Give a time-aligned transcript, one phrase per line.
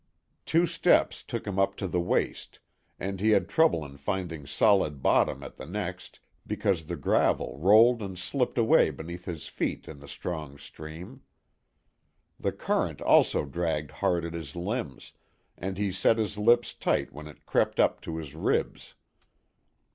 [0.47, 2.57] Two steps took him up to the waist,
[2.99, 8.01] and he had trouble in finding solid bottom at the next, because the gravel rolled
[8.01, 11.21] and slipped away beneath his feet in the strong stream.
[12.39, 15.11] The current also dragged hard at his limbs,
[15.55, 18.95] and he set his lips tight when it crept up to his ribs.